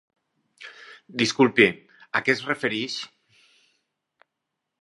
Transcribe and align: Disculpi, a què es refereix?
Disculpi, 1.23 1.69
a 2.19 2.23
què 2.25 2.35
es 2.37 2.43
refereix? 2.49 2.99